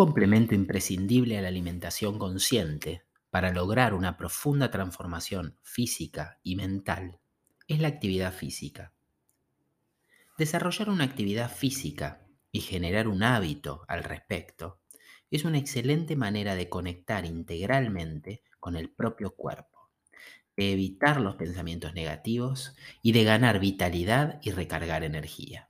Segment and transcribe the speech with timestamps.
[0.00, 7.20] complemento imprescindible a la alimentación consciente para lograr una profunda transformación física y mental
[7.68, 8.94] es la actividad física.
[10.38, 14.80] Desarrollar una actividad física y generar un hábito al respecto
[15.30, 19.90] es una excelente manera de conectar integralmente con el propio cuerpo,
[20.56, 25.69] de evitar los pensamientos negativos y de ganar vitalidad y recargar energía.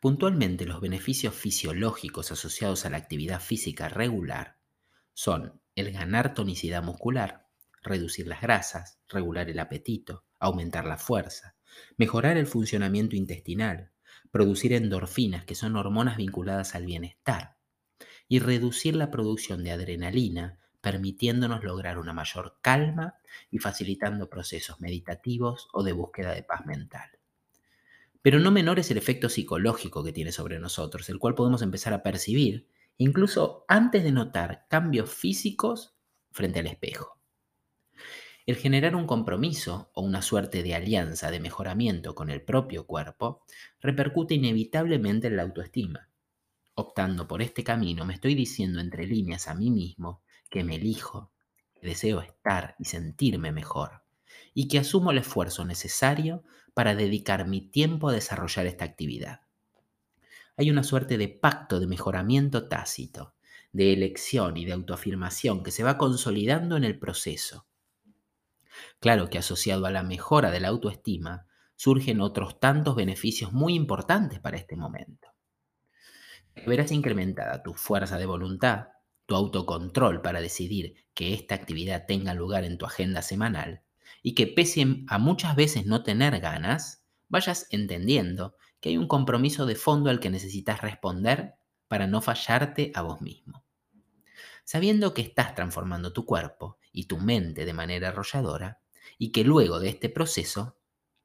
[0.00, 4.58] Puntualmente los beneficios fisiológicos asociados a la actividad física regular
[5.12, 7.48] son el ganar tonicidad muscular,
[7.82, 11.54] reducir las grasas, regular el apetito, aumentar la fuerza,
[11.96, 13.92] mejorar el funcionamiento intestinal,
[14.30, 17.56] producir endorfinas, que son hormonas vinculadas al bienestar,
[18.28, 23.14] y reducir la producción de adrenalina, permitiéndonos lograr una mayor calma
[23.50, 27.13] y facilitando procesos meditativos o de búsqueda de paz mental.
[28.24, 31.92] Pero no menor es el efecto psicológico que tiene sobre nosotros, el cual podemos empezar
[31.92, 35.94] a percibir incluso antes de notar cambios físicos
[36.30, 37.18] frente al espejo.
[38.46, 43.42] El generar un compromiso o una suerte de alianza de mejoramiento con el propio cuerpo
[43.82, 46.08] repercute inevitablemente en la autoestima.
[46.72, 51.30] Optando por este camino me estoy diciendo entre líneas a mí mismo que me elijo,
[51.74, 54.03] que deseo estar y sentirme mejor,
[54.54, 59.40] y que asumo el esfuerzo necesario para dedicar mi tiempo a desarrollar esta actividad.
[60.56, 63.34] Hay una suerte de pacto de mejoramiento tácito,
[63.72, 67.66] de elección y de autoafirmación que se va consolidando en el proceso.
[69.00, 71.46] Claro que asociado a la mejora de la autoestima
[71.76, 75.28] surgen otros tantos beneficios muy importantes para este momento.
[76.66, 78.88] Verás incrementada tu fuerza de voluntad,
[79.26, 83.83] tu autocontrol para decidir que esta actividad tenga lugar en tu agenda semanal
[84.26, 89.66] y que pese a muchas veces no tener ganas, vayas entendiendo que hay un compromiso
[89.66, 91.52] de fondo al que necesitas responder
[91.88, 93.64] para no fallarte a vos mismo.
[94.64, 98.80] Sabiendo que estás transformando tu cuerpo y tu mente de manera arrolladora
[99.18, 100.78] y que luego de este proceso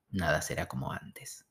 [0.09, 1.45] nada será como antes.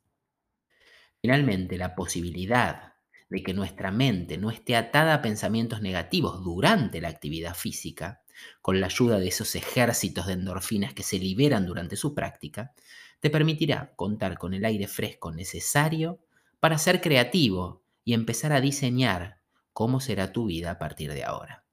[1.22, 2.92] Finalmente, la posibilidad
[3.30, 8.20] de que nuestra mente no esté atada a pensamientos negativos durante la actividad física
[8.60, 12.72] con la ayuda de esos ejércitos de endorfinas que se liberan durante su práctica,
[13.20, 16.20] te permitirá contar con el aire fresco necesario
[16.60, 19.40] para ser creativo y empezar a diseñar
[19.72, 21.64] cómo será tu vida a partir de ahora.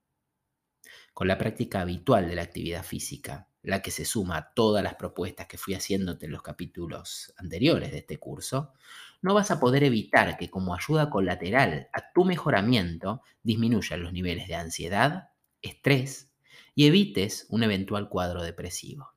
[1.14, 4.96] Con la práctica habitual de la actividad física, la que se suma a todas las
[4.96, 8.74] propuestas que fui haciéndote en los capítulos anteriores de este curso,
[9.22, 14.48] no vas a poder evitar que como ayuda colateral a tu mejoramiento disminuyan los niveles
[14.48, 15.30] de ansiedad,
[15.62, 16.30] estrés
[16.76, 19.14] y evites un eventual cuadro depresivo.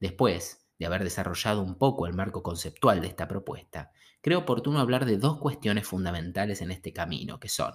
[0.00, 5.06] Después de haber desarrollado un poco el marco conceptual de esta propuesta, creo oportuno hablar
[5.06, 7.72] de dos cuestiones fundamentales en este camino, que son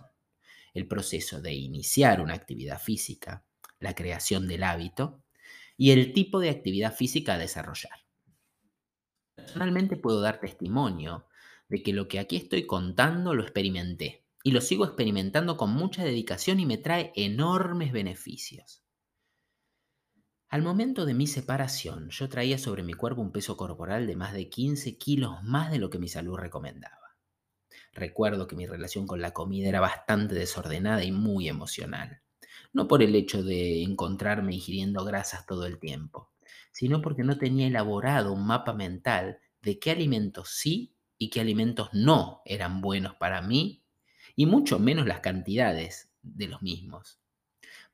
[0.74, 3.44] el proceso de iniciar una actividad física,
[3.80, 5.24] la creación del hábito,
[5.78, 8.06] y el tipo de actividad física a desarrollar.
[9.36, 11.26] Personalmente puedo dar testimonio
[11.70, 16.04] de que lo que aquí estoy contando lo experimenté y lo sigo experimentando con mucha
[16.04, 18.81] dedicación y me trae enormes beneficios.
[20.52, 24.34] Al momento de mi separación, yo traía sobre mi cuerpo un peso corporal de más
[24.34, 27.16] de 15 kilos más de lo que mi salud recomendaba.
[27.94, 32.22] Recuerdo que mi relación con la comida era bastante desordenada y muy emocional.
[32.74, 36.34] No por el hecho de encontrarme ingiriendo grasas todo el tiempo,
[36.74, 41.88] sino porque no tenía elaborado un mapa mental de qué alimentos sí y qué alimentos
[41.94, 43.86] no eran buenos para mí
[44.36, 47.21] y mucho menos las cantidades de los mismos.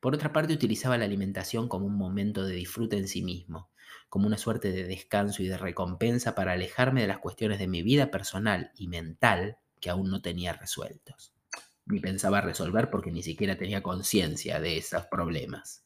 [0.00, 3.70] Por otra parte, utilizaba la alimentación como un momento de disfrute en sí mismo,
[4.08, 7.82] como una suerte de descanso y de recompensa para alejarme de las cuestiones de mi
[7.82, 11.32] vida personal y mental que aún no tenía resueltos.
[11.86, 15.84] Ni pensaba resolver porque ni siquiera tenía conciencia de esos problemas.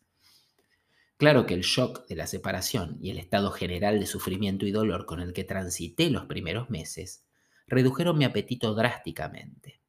[1.16, 5.06] Claro que el shock de la separación y el estado general de sufrimiento y dolor
[5.06, 7.24] con el que transité los primeros meses
[7.66, 9.81] redujeron mi apetito drásticamente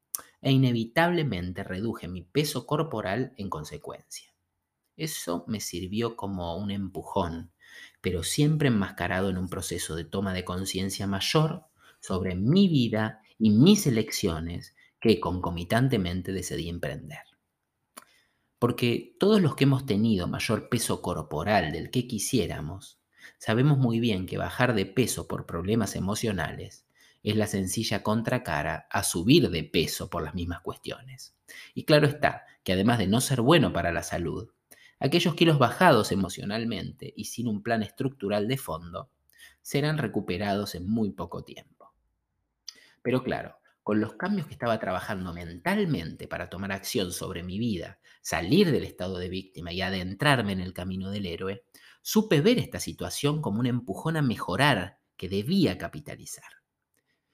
[0.43, 4.33] e inevitablemente reduje mi peso corporal en consecuencia.
[4.95, 7.51] Eso me sirvió como un empujón,
[8.01, 11.65] pero siempre enmascarado en un proceso de toma de conciencia mayor
[11.99, 17.23] sobre mi vida y mis elecciones que concomitantemente decidí emprender.
[18.59, 22.99] Porque todos los que hemos tenido mayor peso corporal del que quisiéramos,
[23.37, 26.82] sabemos muy bien que bajar de peso por problemas emocionales
[27.23, 31.35] es la sencilla contracara a subir de peso por las mismas cuestiones.
[31.73, 34.49] Y claro está que además de no ser bueno para la salud,
[34.99, 39.09] aquellos kilos bajados emocionalmente y sin un plan estructural de fondo
[39.61, 41.93] serán recuperados en muy poco tiempo.
[43.01, 47.99] Pero claro, con los cambios que estaba trabajando mentalmente para tomar acción sobre mi vida,
[48.21, 51.65] salir del estado de víctima y adentrarme en el camino del héroe,
[52.01, 56.62] supe ver esta situación como un empujón a mejorar que debía capitalizar.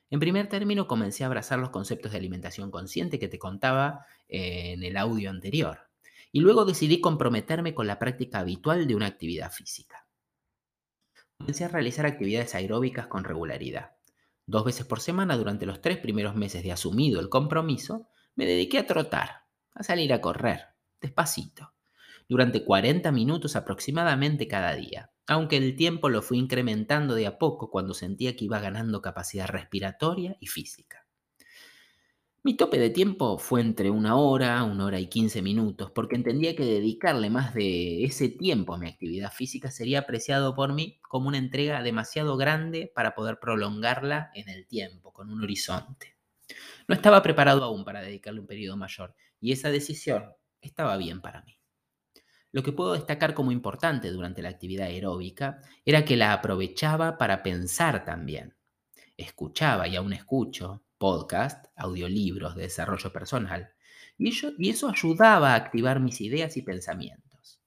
[0.09, 4.73] En primer término, comencé a abrazar los conceptos de alimentación consciente que te contaba eh,
[4.73, 5.89] en el audio anterior,
[6.31, 10.07] y luego decidí comprometerme con la práctica habitual de una actividad física.
[11.37, 13.91] Comencé a realizar actividades aeróbicas con regularidad.
[14.45, 18.79] Dos veces por semana durante los tres primeros meses de asumido el compromiso, me dediqué
[18.79, 20.61] a trotar, a salir a correr,
[20.99, 21.71] despacito,
[22.29, 27.71] durante 40 minutos aproximadamente cada día, aunque el tiempo lo fui incrementando de a poco
[27.71, 31.07] cuando sentía que iba ganando capacidad respiratoria y física.
[32.43, 36.55] Mi tope de tiempo fue entre una hora, una hora y 15 minutos, porque entendía
[36.55, 41.27] que dedicarle más de ese tiempo a mi actividad física sería apreciado por mí como
[41.27, 46.15] una entrega demasiado grande para poder prolongarla en el tiempo, con un horizonte.
[46.87, 51.41] No estaba preparado aún para dedicarle un periodo mayor, y esa decisión estaba bien para
[51.41, 51.58] mí.
[52.51, 57.43] Lo que puedo destacar como importante durante la actividad aeróbica era que la aprovechaba para
[57.43, 58.55] pensar también.
[59.17, 63.69] Escuchaba y aún escucho podcast, audiolibros de desarrollo personal,
[64.17, 67.61] y, y eso ayudaba a activar mis ideas y pensamientos.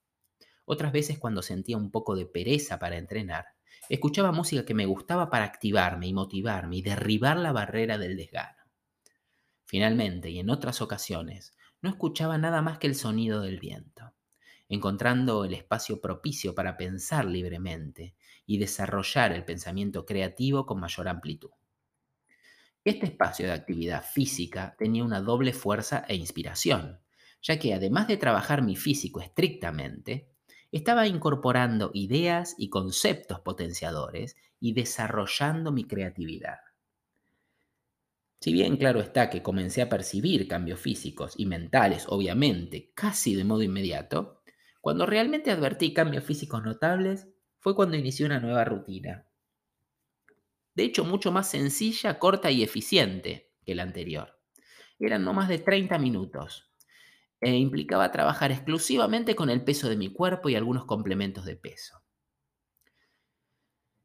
[0.65, 3.47] Otras veces cuando sentía un poco de pereza para entrenar,
[3.89, 8.63] escuchaba música que me gustaba para activarme y motivarme y derribar la barrera del desgano.
[9.65, 14.13] Finalmente, y en otras ocasiones, no escuchaba nada más que el sonido del viento,
[14.73, 18.15] encontrando el espacio propicio para pensar libremente
[18.47, 21.51] y desarrollar el pensamiento creativo con mayor amplitud.
[22.83, 27.01] Este espacio de actividad física tenía una doble fuerza e inspiración,
[27.43, 30.31] ya que además de trabajar mi físico estrictamente,
[30.71, 36.61] estaba incorporando ideas y conceptos potenciadores y desarrollando mi creatividad.
[38.41, 43.45] Si bien claro está que comencé a percibir cambios físicos y mentales, obviamente, casi de
[43.45, 44.42] modo inmediato,
[44.83, 47.29] cuando realmente advertí cambios físicos notables
[47.61, 49.27] fue cuando inicié una nueva rutina,
[50.75, 54.41] de hecho mucho más sencilla, corta y eficiente que la anterior.
[54.99, 56.71] Eran no más de 30 minutos
[57.41, 62.03] e implicaba trabajar exclusivamente con el peso de mi cuerpo y algunos complementos de peso.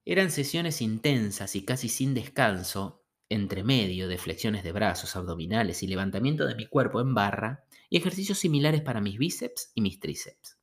[0.05, 5.87] Eran sesiones intensas y casi sin descanso, entre medio de flexiones de brazos, abdominales y
[5.87, 10.56] levantamiento de mi cuerpo en barra, y ejercicios similares para mis bíceps y mis tríceps.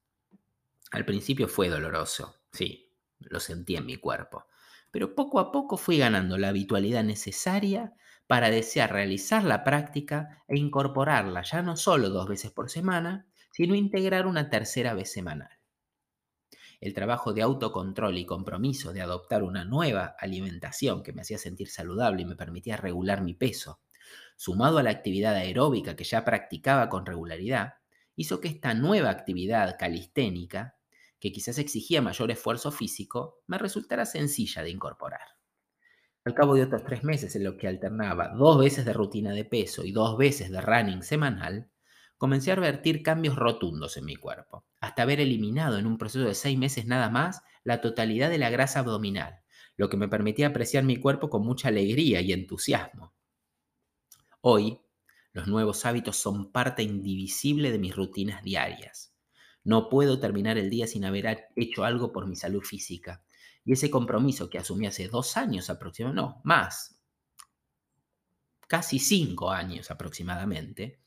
[0.95, 4.47] Al principio fue doloroso, sí, lo sentí en mi cuerpo,
[4.93, 7.95] pero poco a poco fui ganando la habitualidad necesaria
[8.29, 13.75] para desear realizar la práctica e incorporarla ya no solo dos veces por semana, sino
[13.75, 15.51] integrar una tercera vez semanal.
[16.81, 21.71] El trabajo de autocontrol y compromiso de adoptar una nueva alimentación que me hacía sentir
[21.71, 23.81] saludable y me permitía regular mi peso,
[24.37, 27.79] sumado a la actividad aeróbica que ya practicaba con regularidad,
[28.15, 30.77] hizo que esta nueva actividad calisténica
[31.25, 35.27] que quizás exigía mayor esfuerzo físico, me resultara sencilla de incorporar.
[36.23, 39.47] Al cabo de otros tres meses en los que alternaba dos veces de rutina de
[39.47, 41.71] peso y dos veces de running semanal,
[42.19, 46.35] comencé a advertir cambios rotundos en mi cuerpo, hasta haber eliminado en un proceso de
[46.35, 49.41] seis meses nada más la totalidad de la grasa abdominal,
[49.79, 53.15] lo que me permitía apreciar mi cuerpo con mucha alegría y entusiasmo.
[54.43, 54.79] Hoy,
[55.33, 59.14] los nuevos hábitos son parte indivisible de mis rutinas diarias.
[59.65, 63.25] No puedo terminar el día sin haber hecho algo por mi salud física.
[63.65, 67.01] Y ese compromiso que asumí hace dos años aproximadamente, no, más,
[68.69, 71.01] casi cinco años aproximadamente,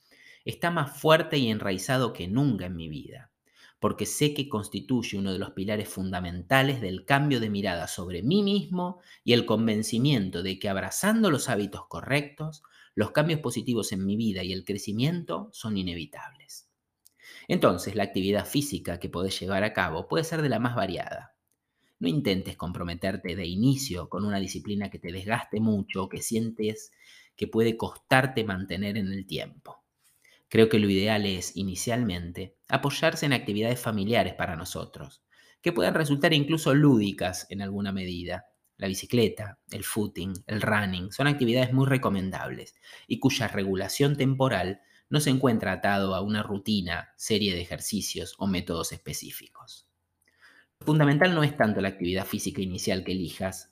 [0.43, 3.31] está más fuerte y enraizado que nunca en mi vida,
[3.79, 8.41] porque sé que constituye uno de los pilares fundamentales del cambio de mirada sobre mí
[8.41, 12.63] mismo y el convencimiento de que abrazando los hábitos correctos,
[12.95, 16.66] los cambios positivos en mi vida y el crecimiento son inevitables.
[17.47, 21.35] Entonces, la actividad física que podés llevar a cabo puede ser de la más variada.
[21.99, 26.91] No intentes comprometerte de inicio con una disciplina que te desgaste mucho o que sientes
[27.35, 29.83] que puede costarte mantener en el tiempo.
[30.49, 35.23] Creo que lo ideal es, inicialmente, apoyarse en actividades familiares para nosotros,
[35.61, 38.45] que puedan resultar incluso lúdicas en alguna medida.
[38.77, 42.75] La bicicleta, el footing, el running son actividades muy recomendables
[43.07, 48.47] y cuya regulación temporal no se encuentra atado a una rutina, serie de ejercicios o
[48.47, 49.87] métodos específicos.
[50.79, 53.71] Lo fundamental no es tanto la actividad física inicial que elijas,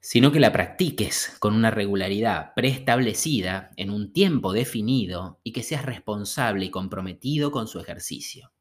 [0.00, 5.84] sino que la practiques con una regularidad preestablecida en un tiempo definido y que seas
[5.84, 8.52] responsable y comprometido con su ejercicio.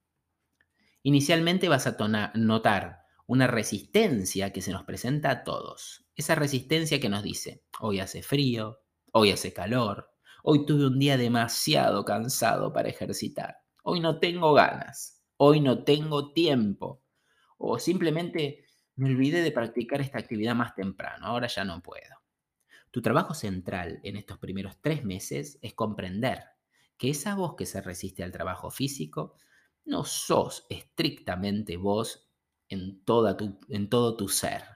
[1.04, 1.98] Inicialmente vas a
[2.36, 6.06] notar una resistencia que se nos presenta a todos.
[6.16, 8.80] Esa resistencia que nos dice, hoy hace frío,
[9.18, 10.12] Hoy hace calor.
[10.48, 13.58] Hoy tuve un día demasiado cansado para ejercitar.
[13.82, 15.24] Hoy no tengo ganas.
[15.38, 17.02] Hoy no tengo tiempo.
[17.58, 18.64] O simplemente
[18.96, 21.26] me olvidé de practicar esta actividad más temprano.
[21.26, 22.22] Ahora ya no puedo.
[22.92, 26.44] Tu trabajo central en estos primeros tres meses es comprender
[26.96, 29.38] que esa voz que se resiste al trabajo físico
[29.84, 32.30] no sos estrictamente vos
[32.70, 34.75] en, toda tu, en todo tu ser.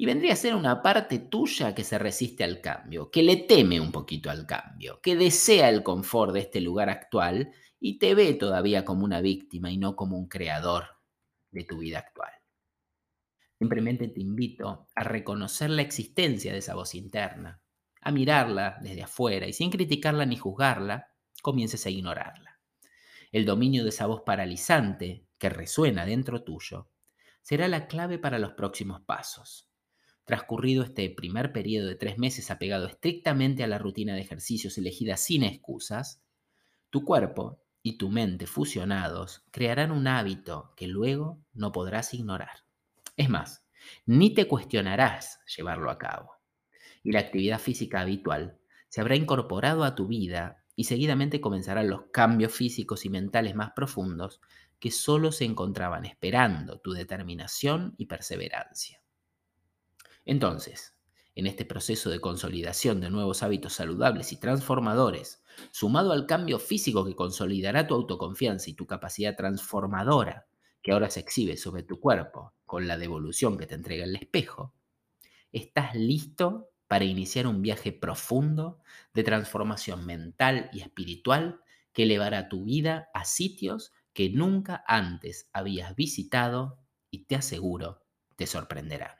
[0.00, 3.80] Y vendría a ser una parte tuya que se resiste al cambio, que le teme
[3.80, 8.34] un poquito al cambio, que desea el confort de este lugar actual y te ve
[8.34, 10.84] todavía como una víctima y no como un creador
[11.50, 12.30] de tu vida actual.
[13.58, 17.60] Simplemente te invito a reconocer la existencia de esa voz interna,
[18.00, 21.12] a mirarla desde afuera y sin criticarla ni juzgarla,
[21.42, 22.60] comiences a ignorarla.
[23.32, 26.88] El dominio de esa voz paralizante que resuena dentro tuyo
[27.42, 29.67] será la clave para los próximos pasos.
[30.28, 35.16] Transcurrido este primer periodo de tres meses apegado estrictamente a la rutina de ejercicios elegida
[35.16, 36.22] sin excusas,
[36.90, 42.66] tu cuerpo y tu mente fusionados crearán un hábito que luego no podrás ignorar.
[43.16, 43.64] Es más,
[44.04, 46.32] ni te cuestionarás llevarlo a cabo.
[47.02, 48.58] Y la actividad física habitual
[48.90, 53.70] se habrá incorporado a tu vida y seguidamente comenzarán los cambios físicos y mentales más
[53.70, 54.42] profundos
[54.78, 59.00] que solo se encontraban esperando tu determinación y perseverancia.
[60.28, 60.94] Entonces,
[61.36, 67.02] en este proceso de consolidación de nuevos hábitos saludables y transformadores, sumado al cambio físico
[67.06, 70.46] que consolidará tu autoconfianza y tu capacidad transformadora
[70.82, 74.74] que ahora se exhibe sobre tu cuerpo con la devolución que te entrega el espejo,
[75.50, 78.80] estás listo para iniciar un viaje profundo
[79.14, 81.62] de transformación mental y espiritual
[81.94, 86.80] que elevará tu vida a sitios que nunca antes habías visitado
[87.10, 88.02] y te aseguro
[88.36, 89.17] te sorprenderán.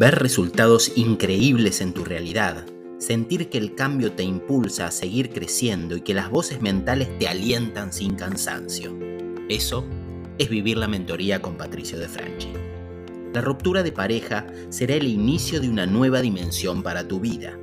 [0.00, 2.64] Ver resultados increíbles en tu realidad
[2.96, 7.28] sentir que el cambio te impulsa a seguir creciendo y que las voces mentales te
[7.28, 8.98] alientan sin cansancio.
[9.50, 9.84] Eso
[10.38, 12.48] es vivir la mentoría con Patricio de Franchi.
[13.34, 17.58] La ruptura de pareja será el inicio de una nueva dimensión para tu vida,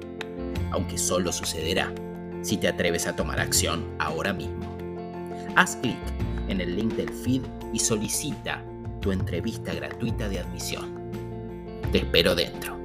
[0.69, 1.91] aunque solo sucederá
[2.43, 4.77] si te atreves a tomar acción ahora mismo.
[5.55, 5.97] Haz clic
[6.49, 7.41] en el link del feed
[7.73, 8.63] y solicita
[9.01, 10.96] tu entrevista gratuita de admisión.
[11.91, 12.77] Te espero dentro.